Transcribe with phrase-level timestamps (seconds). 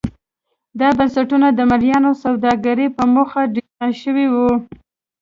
[0.79, 4.49] دا بنسټونه د مریانو سوداګرۍ په موخه ډیزاین شوي وو.